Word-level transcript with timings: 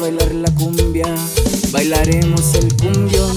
bailar 0.00 0.34
la 0.34 0.50
cumbia, 0.54 1.06
bailaremos 1.72 2.54
el 2.54 2.74
cumbión, 2.76 3.34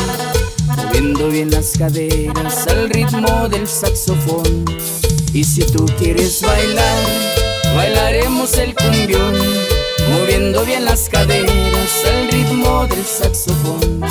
moviendo 0.78 1.28
bien 1.28 1.52
las 1.52 1.78
caderas 1.78 2.68
al 2.68 2.90
ritmo 2.90 3.50
del 3.50 3.68
saxofón. 3.68 4.66
Y 5.34 5.44
si 5.44 5.64
tú 5.64 5.86
quieres 5.98 6.42
bailar, 6.42 7.04
bailaremos 7.76 8.54
el 8.54 8.74
cumbión, 8.76 9.34
moviendo 10.14 10.64
bien 10.64 10.86
las 10.86 11.10
caderas 11.10 12.06
al 12.06 12.32
ritmo 12.32 12.88
del 12.88 13.04
saxofón. 13.04 14.02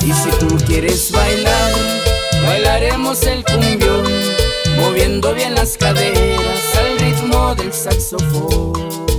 Y 0.00 0.12
si 0.12 0.30
tú 0.40 0.56
quieres 0.66 1.12
bailar, 1.12 1.72
bailaremos 2.44 3.22
el 3.22 3.44
cumbión, 3.44 4.04
moviendo 4.78 5.32
bien 5.32 5.54
las 5.54 5.76
caderas 5.76 6.76
al 6.76 6.98
ritmo 6.98 7.54
del 7.54 7.72
saxofón. 7.72 9.13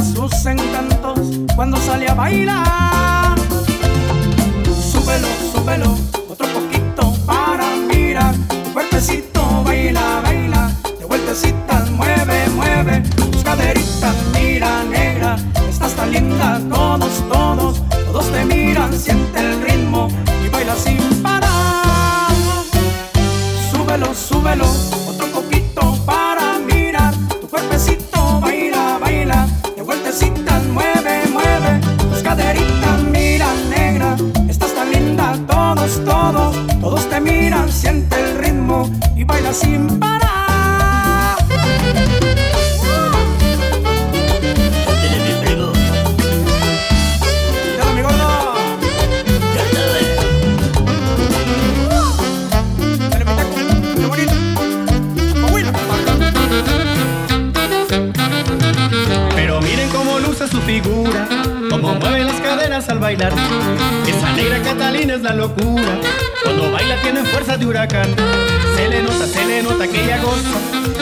sus 0.00 0.46
encantos 0.46 1.18
cuando 1.54 1.76
salía 1.78 2.12
a 2.12 2.14
bailar. 2.14 3.38
Súbelo, 4.92 5.28
súbelo, 5.52 5.96
otro 6.28 6.46
poco 6.48 6.65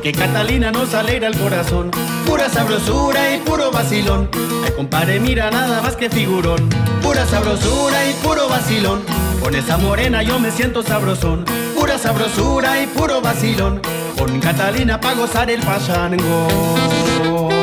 Porque 0.00 0.12
Catalina 0.12 0.72
nos 0.72 0.94
alegra 0.94 1.28
el 1.28 1.36
corazón, 1.36 1.90
pura 2.26 2.48
sabrosura 2.48 3.34
y 3.34 3.38
puro 3.40 3.70
vacilón. 3.70 4.30
Ay, 4.64 4.72
compadre, 4.74 5.20
mira 5.20 5.50
nada 5.50 5.82
más 5.82 5.94
que 5.94 6.08
figurón, 6.08 6.70
pura 7.02 7.26
sabrosura 7.26 8.08
y 8.08 8.14
puro 8.14 8.48
vacilón. 8.48 9.02
Con 9.42 9.54
esa 9.54 9.76
morena 9.76 10.22
yo 10.22 10.38
me 10.38 10.52
siento 10.52 10.82
sabrosón, 10.82 11.44
pura 11.78 11.98
sabrosura 11.98 12.82
y 12.82 12.86
puro 12.86 13.20
vacilón. 13.20 13.82
Con 14.18 14.40
Catalina 14.40 14.98
pa' 14.98 15.12
gozar 15.12 15.50
el 15.50 15.60
pasango. 15.60 17.59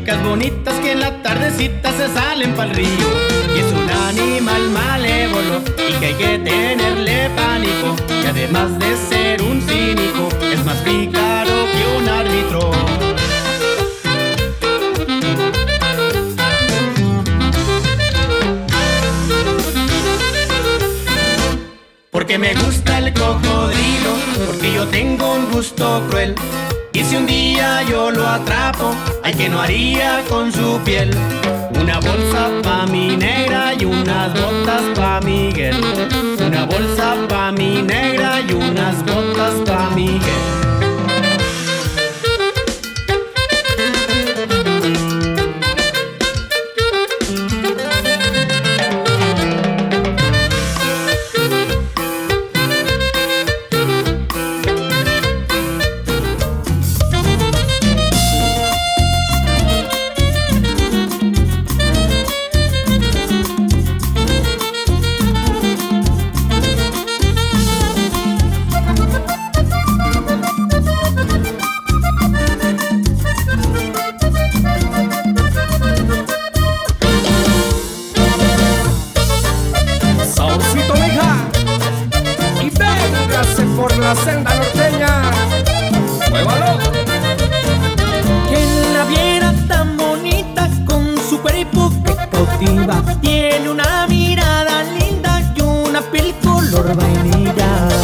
Chicas 0.00 0.22
bonitas 0.24 0.74
que 0.80 0.92
en 0.92 1.00
la 1.00 1.22
tardecita 1.22 1.92
se 1.92 2.08
salen 2.08 2.54
pa'l 2.54 2.70
río. 2.70 3.08
Y 3.54 3.58
es 3.58 3.70
un 3.72 3.90
animal 3.90 4.70
malévolo 4.70 5.60
y 5.76 5.92
que 5.98 6.06
hay 6.06 6.14
que 6.14 6.38
tenerle 6.38 7.28
pánico. 7.36 7.96
Y 8.22 8.26
además 8.26 8.78
de 8.78 8.96
ser 8.96 9.42
un 9.42 9.60
cínico 9.60 10.28
es 10.52 10.64
más 10.64 10.78
pícaro 10.78 11.52
que 11.72 11.98
un 11.98 12.08
árbitro. 12.08 12.70
Porque 22.10 22.38
me 22.38 22.54
gusta 22.54 22.98
el 22.98 23.12
cocodrilo, 23.12 24.12
porque 24.46 24.72
yo 24.72 24.86
tengo 24.86 25.34
un 25.34 25.50
gusto 25.50 26.02
cruel. 26.08 26.34
Y 26.92 27.04
si 27.04 27.16
un 27.16 27.26
día 27.26 27.82
yo 27.88 28.10
lo 28.10 28.26
atrapo, 28.26 28.94
ay 29.22 29.34
que 29.34 29.48
no 29.48 29.60
haría 29.60 30.22
con 30.28 30.52
su 30.52 30.80
piel. 30.84 31.10
Una 31.80 32.00
bolsa 32.00 32.48
pa' 32.62 32.86
mi 32.86 33.16
negra 33.16 33.74
y 33.78 33.84
unas 33.84 34.32
botas 34.34 34.82
pa' 34.96 35.20
Miguel. 35.20 35.76
Una 36.44 36.64
bolsa 36.64 37.14
pa' 37.28 37.52
mi 37.52 37.82
negra 37.82 38.40
y 38.40 38.52
unas 38.52 39.04
botas 39.04 39.54
pa' 39.66 39.90
Miguel. 39.94 40.69
color 96.70 96.94
vainilla. 96.94 97.99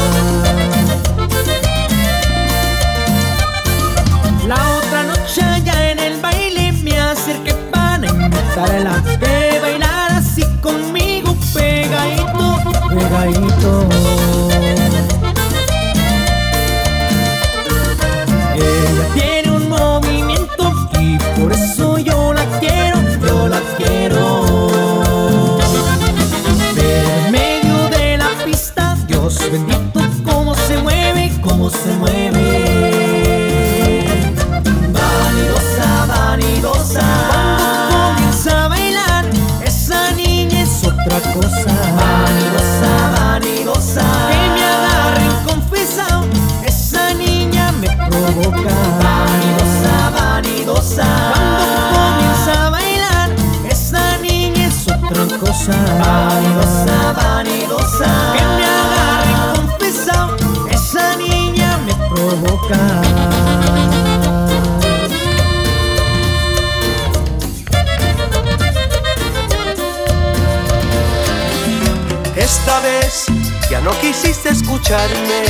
Esta 72.46 72.78
vez 72.78 73.24
ya 73.68 73.80
no 73.80 73.90
quisiste 73.98 74.50
escucharme. 74.50 75.42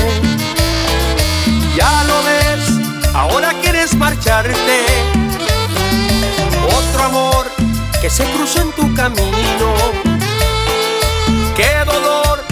Ya 1.77 2.05
lo 2.05 2.23
ves, 2.23 3.15
ahora 3.15 3.53
quieres 3.61 3.95
marcharte. 3.95 4.79
Otro 6.79 7.03
amor 7.05 7.53
que 8.01 8.09
se 8.09 8.25
cruzó 8.25 8.63
en 8.63 8.73
tu 8.73 8.95
camino. 8.95 9.75
Qué 11.55 11.71
dolor 11.85 12.43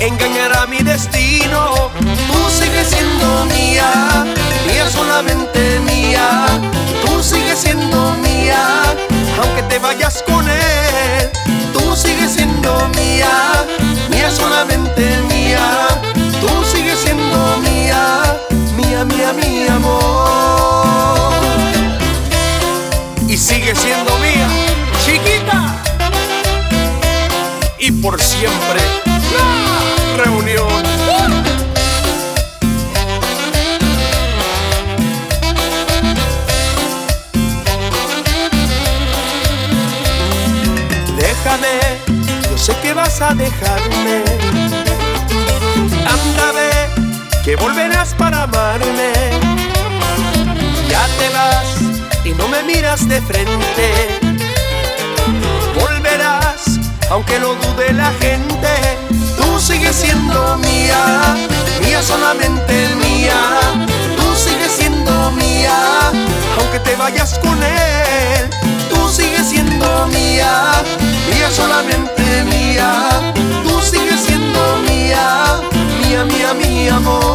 engañará 0.00 0.66
mi 0.66 0.80
destino. 0.80 1.90
Tú 2.28 2.50
sigues 2.50 2.88
siendo 2.88 3.46
mía, 3.46 4.26
mía 4.66 4.90
solamente 4.90 5.80
mía. 5.80 6.46
Tú 7.06 7.22
sigues 7.22 7.58
siendo 7.58 8.12
mía, 8.16 8.82
aunque 9.40 9.62
te 9.62 9.78
vayas 9.78 10.22
con 10.26 10.46
él. 10.46 11.30
Tú 11.72 11.96
sigues 11.96 12.32
siendo 12.32 12.86
mía 12.90 13.53
solamente 14.34 15.18
mía, 15.28 15.88
tú 16.40 16.48
sigues 16.64 16.98
siendo 16.98 17.56
mía, 17.58 18.38
mía, 18.76 19.04
mía, 19.04 19.32
mi 19.32 19.66
amor. 19.68 21.32
Y 23.28 23.36
sigue 23.36 23.74
siendo 23.74 24.18
mía, 24.18 24.48
chiquita, 25.04 25.82
y 27.78 27.90
por 27.92 28.20
siempre. 28.20 28.83
dejarme. 43.36 44.22
Anda 46.14 46.52
ve 46.52 46.70
que 47.44 47.56
volverás 47.56 48.14
para 48.14 48.42
amarme. 48.42 49.12
Ya 50.88 51.06
te 51.18 51.28
vas 51.30 52.24
y 52.24 52.30
no 52.32 52.48
me 52.48 52.62
miras 52.62 53.08
de 53.08 53.20
frente. 53.20 54.20
Volverás 55.80 56.80
aunque 57.10 57.38
lo 57.38 57.54
dude 57.54 57.92
la 57.92 58.12
gente. 58.20 58.72
Tú 59.36 59.60
sigues 59.60 59.96
siendo 59.96 60.56
mía, 60.58 61.36
mía 61.82 62.02
solamente 62.02 62.88
mía. 62.96 63.38
Tú 64.16 64.34
sigues 64.36 64.72
siendo 64.72 65.30
mía, 65.32 65.76
aunque 66.58 66.80
te 66.80 66.96
vayas 66.96 67.38
con 67.38 67.62
él. 67.62 68.50
Tú 68.90 69.08
sigues 69.08 69.48
siendo 69.48 69.53
mía, 70.12 70.82
mía 71.30 71.50
solamente 71.50 72.22
mía. 72.44 72.88
Tú 73.64 73.80
sigues 73.80 74.20
siendo 74.20 74.60
mía, 74.88 75.60
mía, 76.00 76.24
mía, 76.24 76.54
mi 76.54 76.88
amor. 76.88 77.33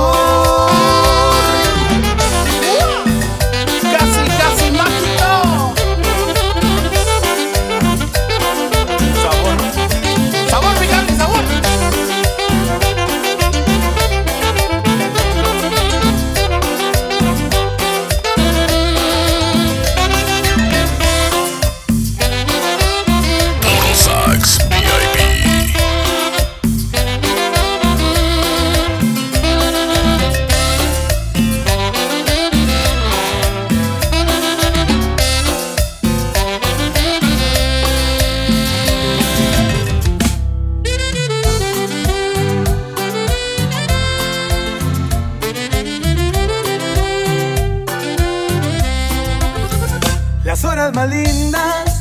horas 50.80 50.94
más 50.94 51.10
lindas 51.10 52.00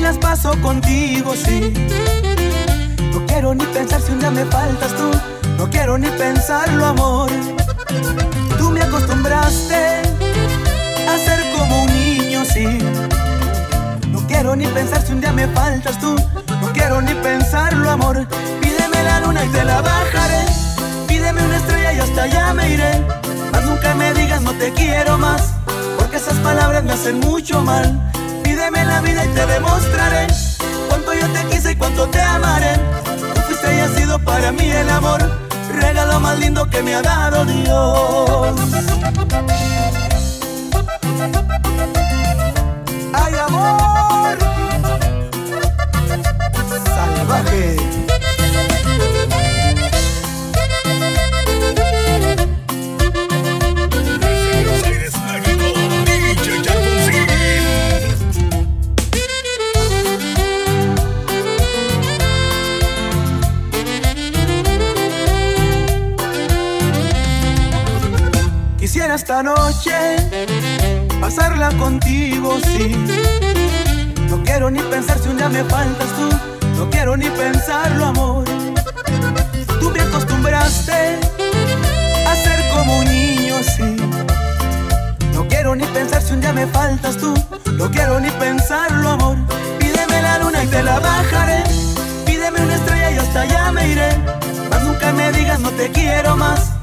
las 0.00 0.16
paso 0.16 0.58
contigo, 0.62 1.34
sí. 1.34 1.72
No 3.12 3.24
quiero 3.26 3.54
ni 3.54 3.64
pensar 3.66 4.00
si 4.00 4.12
un 4.12 4.18
día 4.18 4.30
me 4.30 4.44
faltas 4.46 4.92
tú, 4.96 5.10
no 5.58 5.68
quiero 5.68 5.98
ni 5.98 6.08
pensarlo, 6.08 6.86
amor. 6.86 7.30
Tú 8.58 8.70
me 8.70 8.80
acostumbraste 8.80 10.02
a 11.06 11.18
ser 11.18 11.40
como 11.56 11.82
un 11.82 11.92
niño, 11.92 12.44
sí. 12.44 12.66
No 14.10 14.26
quiero 14.26 14.56
ni 14.56 14.66
pensar 14.66 15.02
si 15.02 15.12
un 15.12 15.20
día 15.20 15.32
me 15.32 15.46
faltas 15.48 16.00
tú, 16.00 16.16
no 16.60 16.72
quiero 16.72 17.00
ni 17.02 17.14
pensarlo, 17.14 17.90
amor. 17.90 18.26
Pídeme 18.60 19.02
la 19.04 19.20
luna 19.20 19.44
y 19.44 19.48
te 19.48 19.64
la 19.64 19.82
bajaré. 19.82 20.44
Pídeme 21.06 21.44
una 21.44 21.56
estrella 21.58 21.92
y 21.92 21.98
hasta 22.00 22.22
allá 22.22 22.54
me 22.54 22.70
iré. 22.70 23.06
Mas 23.52 23.64
nunca 23.64 23.94
me 23.94 24.12
digas 24.14 24.40
no 24.40 24.52
te 24.52 24.72
quiero 24.72 25.18
más. 25.18 25.61
Esas 26.32 26.44
palabras 26.44 26.82
me 26.82 26.92
hacen 26.94 27.20
mucho 27.20 27.60
mal. 27.60 28.10
Pídeme 28.42 28.82
la 28.86 29.02
vida 29.02 29.22
y 29.22 29.28
te 29.28 29.44
demostraré 29.44 30.26
cuánto 30.88 31.12
yo 31.12 31.28
te 31.28 31.44
quise 31.50 31.72
y 31.72 31.76
cuánto 31.76 32.06
te 32.08 32.22
amaré. 32.22 32.72
Tú 33.34 33.40
fuiste 33.42 33.76
y 33.76 33.80
has 33.80 33.90
sido 33.90 34.18
para 34.18 34.50
mí 34.50 34.70
el 34.70 34.88
amor, 34.88 35.20
regalo 35.78 36.20
más 36.20 36.38
lindo 36.38 36.64
que 36.70 36.82
me 36.82 36.94
ha 36.94 37.02
dado 37.02 37.44
Dios. 37.44 38.54
Esta 69.14 69.42
noche 69.42 70.16
pasarla 71.20 71.68
contigo, 71.72 72.58
sí. 72.64 72.96
No 74.30 74.42
quiero 74.42 74.70
ni 74.70 74.80
pensar 74.80 75.18
si 75.18 75.28
un 75.28 75.36
día 75.36 75.50
me 75.50 75.62
faltas 75.64 76.08
tú. 76.16 76.28
No 76.78 76.88
quiero 76.88 77.14
ni 77.18 77.28
pensarlo, 77.28 78.06
amor. 78.06 78.44
Tú 79.80 79.90
me 79.90 80.00
acostumbraste 80.00 81.18
a 82.26 82.34
ser 82.34 82.64
como 82.74 83.00
un 83.00 83.04
niño, 83.04 83.56
sí. 83.62 83.96
No 85.34 85.46
quiero 85.46 85.76
ni 85.76 85.84
pensar 85.84 86.22
si 86.22 86.32
un 86.32 86.40
día 86.40 86.54
me 86.54 86.66
faltas 86.66 87.18
tú. 87.18 87.34
No 87.72 87.90
quiero 87.90 88.18
ni 88.18 88.30
pensarlo, 88.30 89.10
amor. 89.10 89.36
Pídeme 89.78 90.22
la 90.22 90.38
luna 90.38 90.64
y 90.64 90.66
te 90.68 90.82
la 90.82 90.98
bajaré. 91.00 91.62
Pídeme 92.24 92.62
una 92.62 92.76
estrella 92.76 93.10
y 93.10 93.18
hasta 93.18 93.42
allá 93.42 93.72
me 93.72 93.88
iré. 93.88 94.16
Mas 94.70 94.82
nunca 94.84 95.12
me 95.12 95.30
digas 95.32 95.60
no 95.60 95.68
te 95.70 95.90
quiero 95.90 96.34
más. 96.34 96.81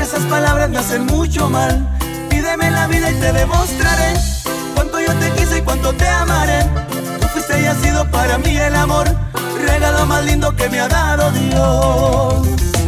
Esas 0.00 0.24
palabras 0.24 0.70
me 0.70 0.78
hacen 0.78 1.04
mucho 1.04 1.50
mal. 1.50 1.86
Pídeme 2.30 2.70
la 2.70 2.86
vida 2.86 3.10
y 3.10 3.14
te 3.14 3.32
demostraré 3.32 4.14
cuánto 4.74 4.98
yo 4.98 5.12
te 5.14 5.30
quise 5.32 5.58
y 5.58 5.60
cuánto 5.60 5.92
te 5.92 6.08
amaré. 6.08 6.64
Tú 7.20 7.28
fuiste 7.28 7.60
y 7.60 7.66
has 7.66 7.76
sido 7.76 8.10
para 8.10 8.38
mí 8.38 8.56
el 8.56 8.74
amor, 8.74 9.06
regalo 9.66 10.06
más 10.06 10.24
lindo 10.24 10.56
que 10.56 10.70
me 10.70 10.80
ha 10.80 10.88
dado 10.88 11.30
Dios. 11.32 12.79